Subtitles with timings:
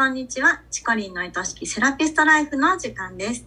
[0.00, 0.62] こんにちは。
[0.70, 3.46] チコリンの愛しきセラピストライフの時間です。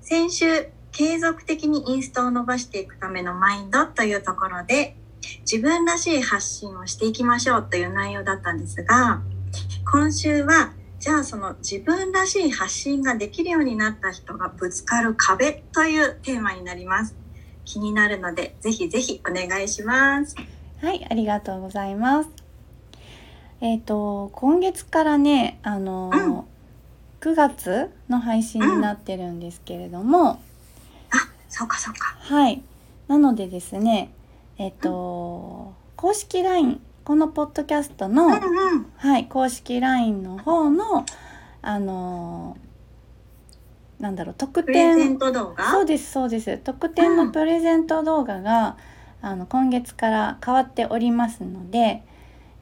[0.00, 0.46] 先週、
[0.90, 4.96] 継続的にインスタを伸ばしていくためのマインドというところで、
[5.40, 9.20] 自分らしい発信をしていきましょうという内容だったんですが、
[9.92, 17.14] 今週は、じゃあその自分らしい発信ができるようになった人がぶつかる壁というテーマになります。
[17.66, 20.36] 気になるので、ぜひぜひお願いします。
[20.80, 22.41] はい、ありがとうございます。
[23.62, 26.38] えっ、ー、と今月からね、あの、うん、
[27.20, 30.38] 9月の配信になってるんですけれども、うん、あ、
[31.48, 32.16] そうかそうか。
[32.18, 32.60] はい。
[33.06, 34.12] なのでですね、
[34.58, 41.06] えっ、ー、と、うん、公式 LINE このポッドキャストの、うんうん、はい公式 LINE の方の
[41.62, 42.56] あの
[44.00, 45.20] なんだろう特典。
[45.70, 46.58] そうですそうです。
[46.58, 48.76] 特典のプレゼント動画が、
[49.22, 52.02] うん、あの今月から変わっておりますので、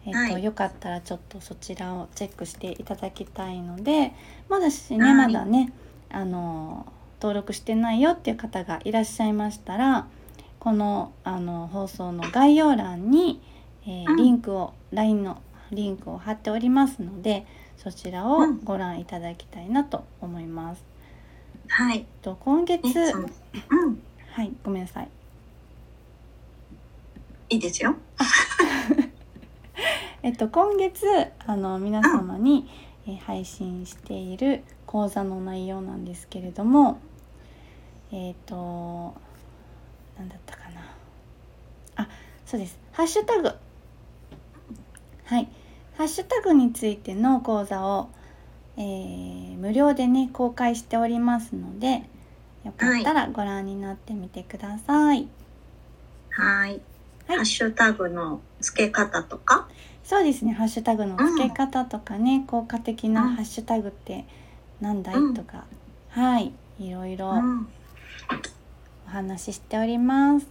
[0.06, 4.12] えーと、はい、よかったらちょっとそちらをチェックしていただきたいので
[4.48, 5.72] まだしね、はい、まだね
[6.10, 6.86] あの
[7.20, 10.06] 登録してないよっていう方がいらっしゃいましたら
[10.58, 13.40] このあの放送の概要欄に、
[13.86, 20.84] えー、リンクを LINE のリンクを貼っておりますのでそちらをご覧いただきたいなと思います。
[21.68, 22.04] はい。
[22.20, 25.08] と今月、うん、はいごめんなさい。
[27.48, 27.96] いいですよ。
[30.22, 31.06] えっと今月
[31.46, 32.68] あの皆様に、
[33.06, 37.00] え配信している講座の内容なんですけれども、
[38.12, 39.14] えっ、と
[40.18, 40.94] 何だったかな。
[41.96, 42.08] あ、
[42.44, 42.78] そうです。
[42.92, 43.52] ハッシュタグ。
[45.24, 45.48] はい。
[45.96, 48.10] ハッシュタグについての講座を
[48.76, 52.02] えー、無料でね公開しておりますので
[52.64, 55.28] よかったらご覧になってみてください。
[56.30, 56.80] はい。
[57.26, 59.68] ハッシュタグの付け方とか？
[60.10, 64.24] そうですねハッシュタグの付け方とかね、うん、効果的なハッシュタグって
[64.80, 65.66] なんだい、うん、とか
[66.08, 67.32] はいいろいろ
[69.06, 70.48] お話ししております。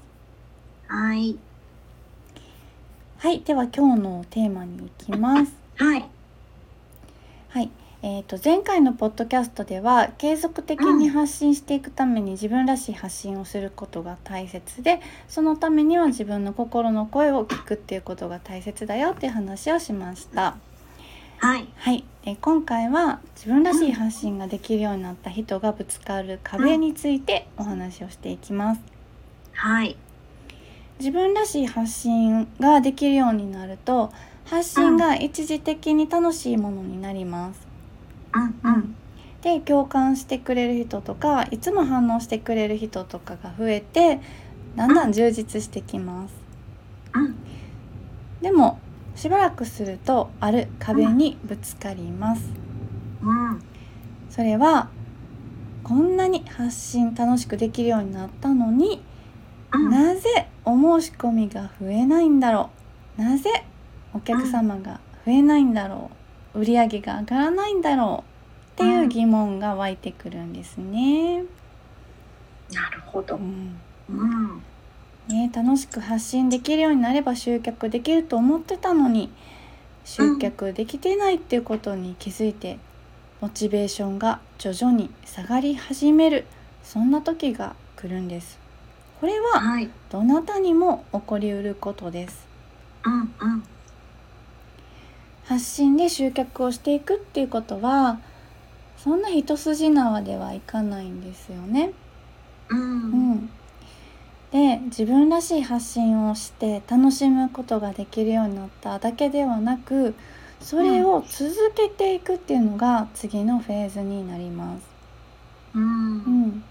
[0.87, 1.37] はい。
[3.17, 5.51] はい、では今日のテーマに行きます。
[5.75, 6.05] はい。
[7.49, 7.69] はい。
[8.01, 20.55] えー、と前回のポッドキャストでは継続的に発信していくために自分らしい発信をすることが大切でそのためには自分の心の声を聞くっていうことが大切だよっていう話をしました。
[21.39, 28.81] はい、はい、え今回は自分らしい発信ができるようになった人がぶつかる壁についてお話をしていきます。
[29.53, 29.97] はい、
[30.99, 34.11] 自分らしい発信ができるようになると
[34.45, 37.68] 発信が一時的に楽しいものになります。
[38.33, 38.95] うんうん、
[39.41, 44.19] で共感してくれる人とかいつも反応してくれる人とかが増えて
[44.75, 46.33] だんだん充実してきます。
[47.15, 47.35] うん、
[48.41, 48.79] でも
[49.15, 52.43] しばらくするとある壁にぶつかります。
[53.21, 53.61] うん、
[54.29, 54.89] それは
[55.83, 59.03] こんなに発信楽しくできるようになったのに、
[59.73, 62.69] うん、なぜお申し込みが増えないんだろ
[63.17, 63.21] う？
[63.21, 63.49] なぜ
[64.13, 66.15] お客様が増えないんだろう？
[66.59, 68.23] 売り上げが上がらないんだろ
[68.77, 71.43] うっていう疑問が湧いてくるんですね。
[72.71, 74.61] なるほど、うんうん
[75.27, 79.29] ね、楽しく発信できるようになれば集客できると思ってたのに
[80.03, 82.79] 集客できてないっていうことに気づいて、
[83.41, 86.45] モチベーションが徐々に下がり始める
[86.83, 88.59] そんな時が来るんです。
[89.19, 89.61] これは
[90.09, 92.47] どなたにも起こりうることです。
[93.05, 93.63] うんうん
[95.49, 98.19] 発信で集客をしていくっていうことは
[98.99, 101.91] そんな一筋縄ではいかないんですよね。
[102.69, 103.49] うん、うん、
[104.51, 110.13] で自分らしい発信をして楽しむことができるようになっただけではなく
[110.61, 114.83] それを続けていくっていうのが次のフェーズになります。
[115.73, 116.63] うん、うん、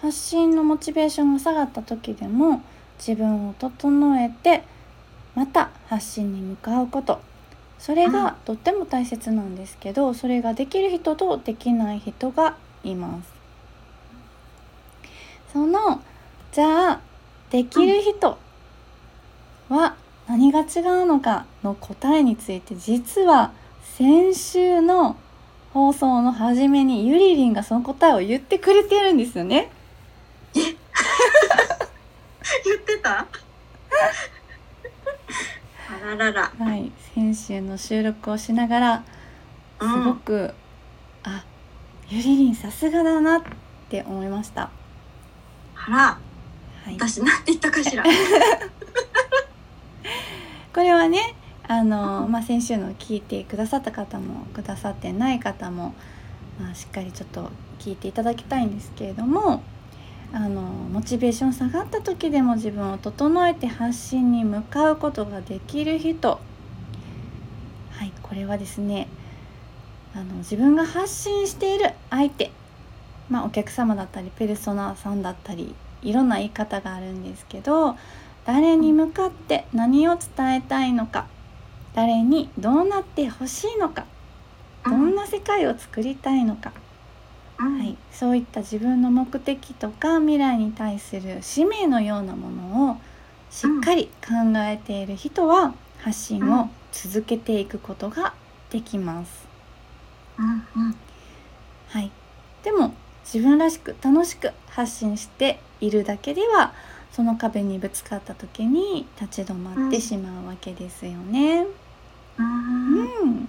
[0.00, 2.62] 発信のモチベーションが下がった時でも
[2.98, 4.62] 自分を整えて
[5.34, 7.20] また発信に向かうこと
[7.78, 13.34] それがとっても大切なんですけどそれができる人とできない人がいます。
[15.52, 16.02] その
[16.52, 17.00] じゃあ
[17.50, 18.38] できる人
[19.68, 19.96] は
[20.26, 23.52] 何が違うのかの答えについて実は
[23.82, 25.16] 先週の
[25.72, 29.70] 放送の初めにゆりりんがその答えを言ってくれてるんですよね。
[30.54, 30.64] 言
[32.74, 33.26] ってた？
[35.88, 36.52] あららら。
[36.58, 39.04] はい、先週の収録をしながら
[39.80, 40.52] すごく、うん、
[41.24, 41.44] あ
[42.08, 43.42] ゆりりんさすがだなっ
[43.88, 44.70] て思いました。
[45.76, 46.20] あら、は
[46.90, 48.02] い、私なんて言ったかしら。
[50.74, 51.34] これはね
[51.68, 55.94] あの、まあ、先週の聞いてくださった方もくださってない方も、
[56.60, 59.62] まあ、しっかりちょっと聞いていただきたいんですけれども
[60.32, 66.40] あのモチベーション下がった時でも自分を整えて発信に向かうことができる人。
[67.90, 69.08] はいこれはですね
[70.14, 72.50] あの自分が発信している相手、
[73.30, 77.96] まあ、お客様だったりペルソナさんだったりいろんな言い方があるんですけど
[78.44, 81.26] 誰に向かって何を伝えたいのか
[81.94, 84.06] 誰にどうなってほしいのか
[84.84, 86.72] どんな世界を作りたいのか、
[87.58, 92.96] はい、そういった自分の目的とか未来に対する使命のようなものを
[93.50, 98.34] しっかり考えている人は発信を続けていくことが
[98.70, 99.46] できます。
[101.88, 102.10] はい、
[102.62, 102.92] でも
[103.24, 106.74] 自分らしく楽しく発信しているだけでは
[107.12, 111.66] その壁にぶつかった時に立ち止まってしまうわけですよね。
[112.38, 113.48] うん、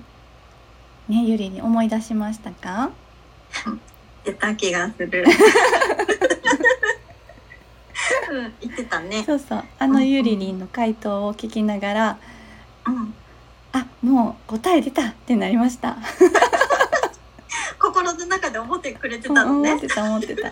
[1.09, 2.91] ねゆりに思い出しましたか？
[4.27, 5.25] 言った気がする。
[8.29, 9.23] うん、言ってたね。
[9.25, 12.19] そうそう、あのゆりりんの回答を聞きながら、
[12.85, 13.13] うん、
[13.71, 15.97] あ、もう答え出たってなりました。
[17.79, 19.71] 心の中で思ってくれてたのね。
[19.71, 20.51] 思ってた思ってた。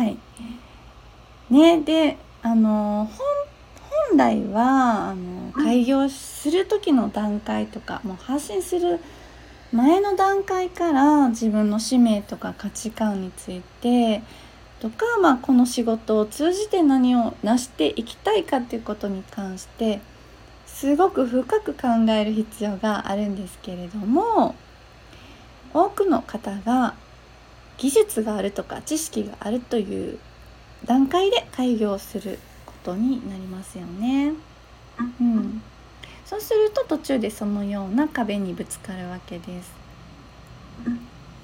[0.00, 0.18] はい。
[1.48, 3.08] ねであの
[4.08, 9.00] 本来はあの開業する時の段階とか、もう発信する
[9.76, 14.22] 前の段階から自分の使命とか価値観について
[14.80, 20.00] とか、まあ、この仕事を通じて何を成していきたいかっていうことに関して
[20.66, 24.54] すごく深く考える必要があるんですけれども
[25.74, 26.94] 多くの方が
[27.76, 30.18] 技術があるとか知識があるという
[30.86, 34.32] 段階で開業することになりますよね。
[36.76, 39.72] と途中でそのような壁にぶつかるわけです。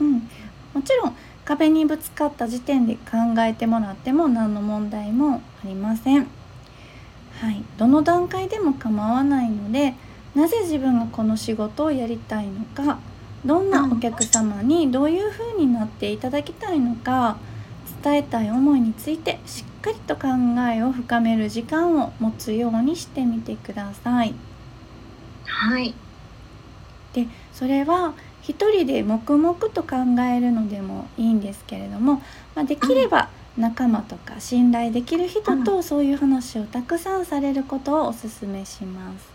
[0.01, 0.29] うん、
[0.75, 6.29] もちろん壁にぶつかった時点で考えてもらっても何の問題もありません。
[7.41, 9.95] はい、どの段階でも構わないので
[10.35, 12.99] なぜ自分がこの仕事をやりたいのか
[13.45, 17.39] どんなお客様にどういう風になっていただきたいのか
[18.03, 20.29] 伝えたい思いについてしっかりと考
[20.73, 24.35] えを深める時間を持つようにしてみてください。
[25.47, 25.95] はい。
[27.13, 32.23] でそれは一人で黙々と考えるのでもいいんですけれども、
[32.55, 39.31] まあ、できれば仲間とか信頼できる人とそういう話をたくさんされることをおすすめします。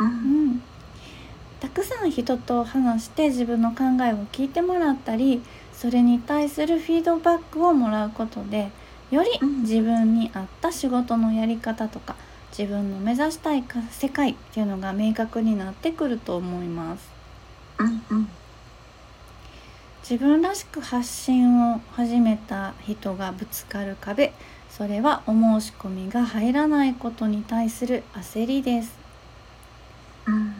[0.00, 0.62] うん、
[1.60, 5.42] たくさん人と話して自分の考えを聞いてもらったり
[5.72, 8.70] それに対するフィードバックをもらうことで
[9.12, 12.16] より自分に合った仕事のやり方とか
[12.56, 17.10] 自分の目指したい世界っていうのが明確になってくると思います。
[17.78, 18.28] うんうん
[20.08, 24.34] 自分らしく発信を始めた人がぶつかる壁
[24.68, 28.98] それはお申し込みが入らないことに対する焦りです。
[30.26, 30.54] うん、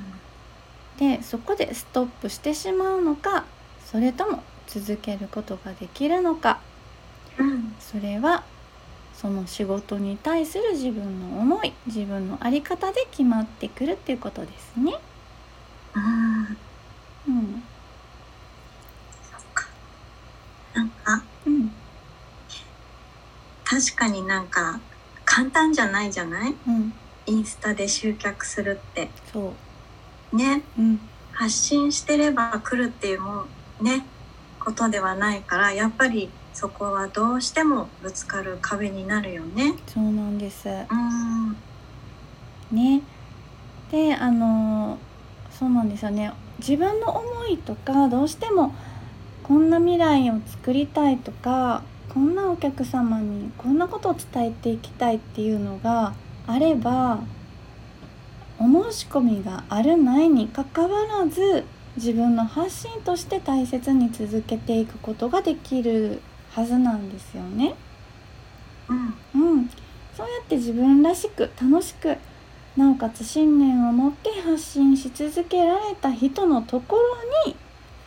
[0.97, 3.45] でそこでストップしてしまうのか
[3.85, 6.61] それとも続けることができるのか、
[7.39, 8.45] うん、それは
[9.15, 14.95] その仕事に対する自分の思い自分の在り方で決まってくるっていうことですね。
[15.95, 16.57] うん、
[17.29, 17.63] うん。
[20.75, 21.71] なんか、うん、
[23.65, 24.81] 確かになんか
[25.25, 26.93] 簡単じゃないじゃない、うん、
[27.27, 29.09] インスタで集客するって。
[29.33, 29.55] そ
[30.33, 30.37] う。
[30.37, 31.01] ね、うん、
[31.33, 33.45] 発信してれば来るっていうも
[33.81, 34.05] ね。
[34.65, 39.75] ことではないからやっぱりそこはどうしてもぶつかる壁になるよね。
[39.87, 40.69] そうなんです。
[40.69, 41.57] うん。
[42.71, 43.03] ね。
[43.91, 44.99] で、あの
[45.51, 46.33] そうなんですよね。
[46.59, 48.73] 自分の思いとかどうしても
[49.43, 56.15] こんな未来を作りたいとかこんなお客様にこんなことを伝えていきたいっていうのが
[56.47, 57.21] あれば
[58.59, 61.65] お申し込みがあるないにかかわらず
[61.97, 66.21] 自分の発信として大切に続けていくことができる
[66.55, 67.75] はずなんですよね。
[68.89, 69.15] うん、
[69.57, 69.71] うん、
[70.17, 72.17] そうやって自分らしく楽しく
[72.77, 77.57] なおかつ信念を持って発信し続けられた人のところに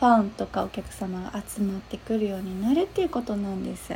[0.00, 3.94] ファンとかお客様が集まってくるようになるっていうことなんです。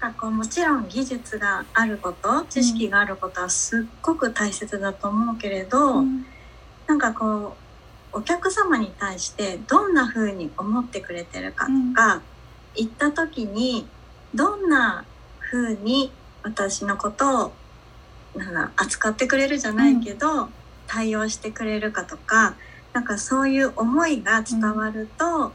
[0.00, 6.24] なんかもちろん技術があること知識があることはすっごく大切だと思うけれど、うん、
[6.86, 7.54] なんかこ
[8.12, 12.22] うお客様に対してどんな風に思ってくれてるかとか、
[12.76, 13.86] うん、言った時に
[14.34, 15.04] どんな
[15.50, 16.12] 風に
[16.42, 17.52] 私のことを
[18.36, 20.48] なんだ扱ってくれるじゃないけど、
[20.86, 22.54] 対応してくれるかとか
[22.92, 25.52] なんかそういう思いが伝わると、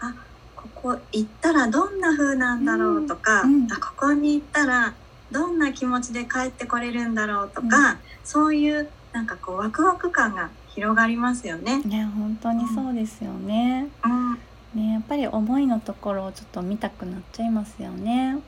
[0.00, 0.14] あ
[0.56, 3.54] ここ行ったらどんな風なんだろうとか、うん。
[3.54, 3.72] うん。
[3.72, 4.94] あここに行ったら
[5.30, 11.82] どんな気持ちで帰ってこれるんだろうとか、そういうなんかこうワクワク感が広がりますよね。
[11.84, 13.88] いや本当にそうですよね。
[14.04, 14.38] うん
[14.74, 18.38] ねやっぱり思いのところをちょっと見たくなっちゃいますよね。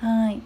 [0.00, 0.40] はい。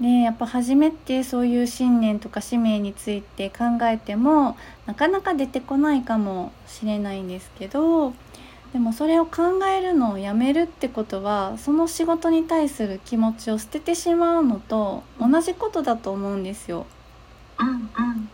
[0.00, 8.12] ねやっぱ初めてそういう信念とか使命について考えてもなかなか出てこないかもしれないんですけど
[8.72, 16.86] でもそれを考えるのをやめるってことはその仕事に対する気持ちを捨ててしまうのと同じことだと思うんですよ。
[17.58, 18.30] うんうん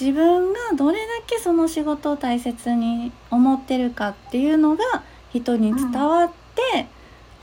[0.00, 4.84] 自分がどれだけその仕事を大切に思ってるかっていうのが
[5.32, 6.86] 人に伝わって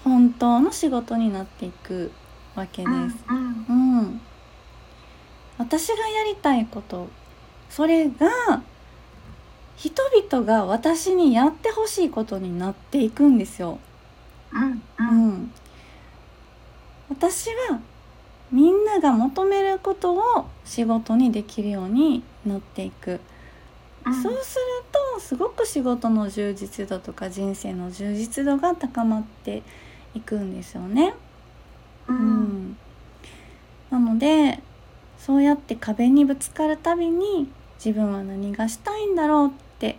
[0.05, 2.11] 本当の仕事になっていく
[2.55, 2.89] わけです。
[3.29, 3.65] うん
[3.97, 4.21] うん、
[5.57, 7.09] 私がやりたいこと
[7.69, 8.61] それが
[9.75, 13.79] 人々が私にやってほしいことになっていくんですよ。
[14.53, 15.51] うんううんん、
[17.09, 17.81] 私は
[18.55, 23.11] みんなが求めることを仕事にできるようになっていく。
[23.11, 23.19] うん
[24.05, 24.65] そうする
[25.15, 29.63] とすごく仕事の充実度とか人生の充実度が高まって
[30.13, 31.15] いくんですよね。
[32.07, 32.19] ううん
[32.69, 32.77] ん、
[33.89, 34.61] なので
[35.17, 37.49] そうやって壁にぶつかるたびに
[37.83, 39.97] 自分は何がしたいんだろうって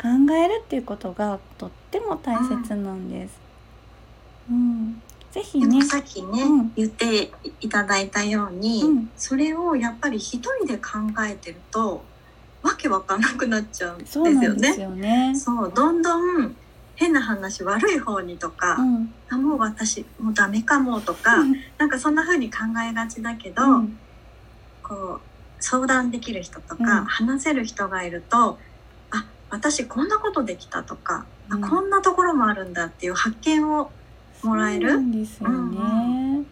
[0.00, 3.40] 考えるっていうことがとっても大切なんです。
[4.48, 5.02] うん、
[5.34, 5.66] ぜひね。
[5.66, 6.72] でも、さっきね、うん。
[6.76, 9.10] 言っていただいたように、うん。
[9.16, 10.98] それをやっぱり一人で考
[11.28, 12.04] えてると
[12.62, 15.34] わけわかんなくなっちゃうんですよね。
[15.34, 16.54] そうどんどん
[16.94, 21.42] 変な話悪い方にとか、うん、あもう私もうダメかもとか、
[21.78, 23.98] なんかそんな風に考えがちだけど、うん。
[24.84, 25.20] こう
[25.58, 27.04] 相談できる人とか、うん。
[27.06, 28.60] 話せる人がいると
[29.10, 31.68] あ私こんなことできたとか、あうん。
[31.68, 33.90] こんなところもあるんだっていう発見を
[34.44, 34.98] もらえる？
[34.98, 36.42] んですよね。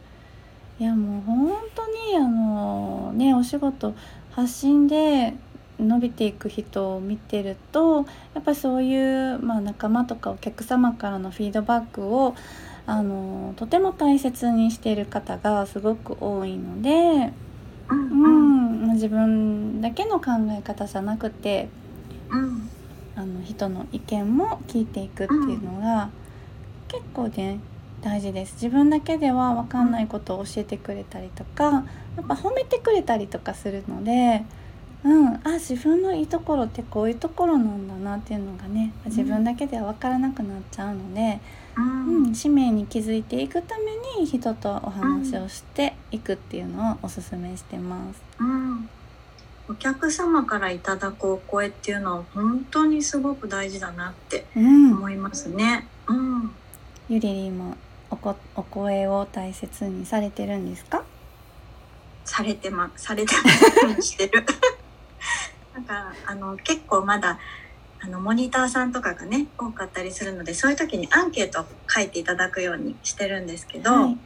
[0.79, 3.95] いやもう本当にあのねお仕事
[4.33, 5.35] 発信で
[5.79, 12.35] 伸びていく人を見てるとやっぱりそういう、まあ、仲間とかお客様からのフィードバックを
[12.87, 17.33] あのとても大切にしている方がすごく多いので、
[17.89, 21.69] うんううんん、自分だけの考え方じゃなくて
[22.31, 22.69] うん。
[23.15, 26.09] あの人の意見も聞いていくっていうのが、
[26.89, 27.61] 結構ね
[28.03, 28.55] 大事です。
[28.55, 34.45] 自分だけでは分かんないことを教えてくれたりとかやっぱ褒めてくれたりとかするので、
[35.05, 41.41] うん、あ自分のいいところってこういうところなんだなっていうのがね自分だけでは分からなくなっちゃうので、
[41.77, 48.23] ううんん、使命に気づいていくために人とお話をしていくっていうのをおすすめしてます。
[48.41, 48.89] うん。
[49.69, 55.87] お客様からいただくお声っていうのは本当にすごく大事だなってうん、思いますね。
[56.09, 56.51] うん、
[57.09, 57.77] ゆりりんも
[58.13, 61.03] おこお声を大切にされてるんですか？
[62.27, 63.35] されてまされて
[63.87, 64.03] ます。
[64.03, 64.45] してる。
[65.75, 67.39] なんかあの結構まだ
[68.01, 74.19] あのモニターさんとかがね多かったりするのでそういう時にアンケートを書いていただくようにしてるんですけど、はい。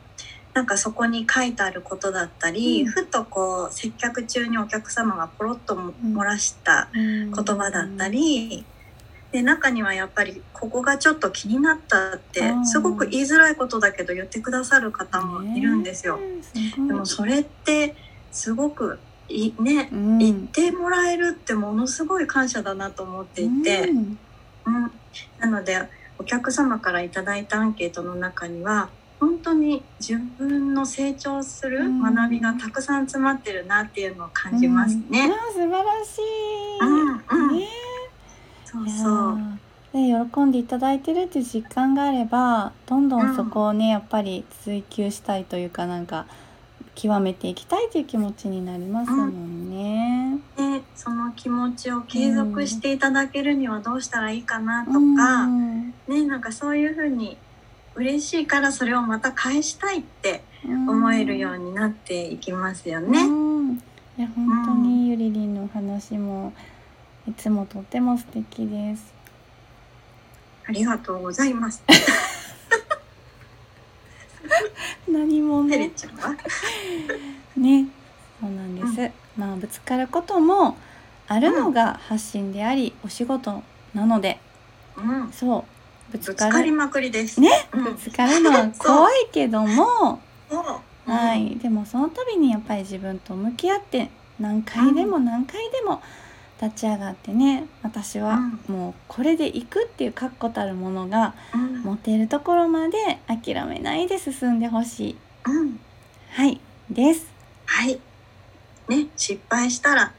[0.52, 2.88] なんかそこに書いてあることだったり、うん。
[2.90, 8.64] ふとこう接客中にお客様がポロッとも漏らした言言葉だったり、
[9.32, 12.66] で中にはやっぱりここがちょっと気になったってうん。
[12.66, 16.18] すごく言いづらいことだけど言ってくださる方もいるんですよ。
[16.76, 17.94] でもそれって
[18.30, 20.18] すごくいねうん。
[20.18, 24.18] 言ってもらえるってものすごい感謝だなと思っていて、うん。
[24.66, 24.92] うん、
[25.38, 25.82] なので
[26.18, 32.02] お客様からいただいたアンケートの中には本当に自分の成長するうん。
[32.02, 35.10] 学びがたくさん詰まってるなっていうのを感じますうん。
[35.10, 35.24] ね。
[35.24, 36.78] あー素晴らしい。
[36.80, 37.58] うんうん。
[37.58, 37.66] ね
[38.66, 39.38] そうそう。
[39.38, 39.56] ー
[39.92, 46.26] で喜んでいただいてるっていう実感があればどんどんそこをね、やっぱり追求したいというかなんか
[46.94, 50.38] 極めていきたいという気持ちになりますもんね。
[50.56, 57.36] でその気持ちを継続していただけるにはどうしたらいいかなとか、うんねなんかそういうふうに
[57.94, 63.22] 嬉しいからそれをまた返したいって思えるようになっていきますよね。
[63.22, 63.82] うん
[64.18, 66.54] いや本当にゆりりんのお話も
[67.28, 69.12] いつもとっても素敵です。
[70.68, 71.82] ありがとうございます。
[75.08, 75.90] 何もね。
[77.56, 77.86] ね。
[78.40, 80.76] そうなんです、まあぶつかることも
[81.26, 83.62] あるのが発信であり、お仕事
[83.94, 84.38] なので。
[84.96, 85.32] うん。
[85.32, 85.64] そう。
[86.12, 86.52] ぶつぶかる。
[86.52, 87.40] つかりまくりです。
[87.40, 87.50] ね。
[87.72, 87.84] うん。
[87.84, 90.20] ぶつかるのは 怖いけども。
[90.48, 96.02] そはい、でもその度にやっぱり自分と向き合って何回でも何回でも
[96.60, 101.34] 立ち上がってね私はもうこれでいくっていう確固たるものが
[101.84, 105.78] 持てるところまで諦めないで進んでほしい、うん、
[106.30, 106.60] はい。
[106.90, 107.26] です。
[107.64, 107.98] はい。
[108.88, 110.12] ね失敗したら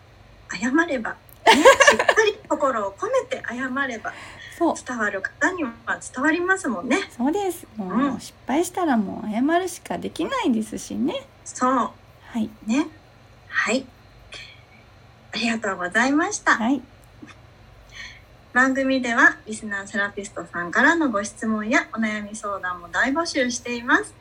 [0.51, 1.17] 謝れば、ね、
[1.53, 4.13] しっかり心を込めて謝れば。
[4.57, 4.75] そう。
[4.75, 6.97] 伝わる方には伝わりますもんね。
[7.15, 7.67] そうです。
[7.77, 11.27] もう、うん、失敗したらもう謝るしかできないですしね。
[11.45, 11.71] そう。
[11.71, 11.91] は
[12.39, 12.49] い。
[12.65, 12.87] ね。
[13.47, 13.85] はい
[15.37, 16.81] ありがとうございました、はい、
[18.53, 24.15] 番組ではリスナーセラピストさんからのご質問やお悩み相談も大募集しています。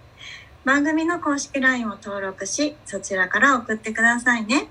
[0.66, 4.68] 番組の公式 LINE を登録しそちらから送ってくださいね。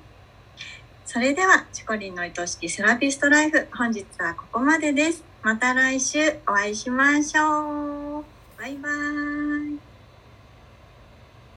[1.07, 5.23] それではチコリンの愛しきセラピストライフ本日はここまでです。
[5.41, 8.25] また来週お会いしましょう。
[8.59, 9.84] バイバーイ。